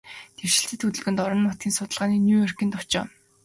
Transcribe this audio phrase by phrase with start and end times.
[0.37, 3.05] Дэвшилтэт хөдөлгөөнд, орон нутгийн судалгааны Нью-Йоркийн товчоо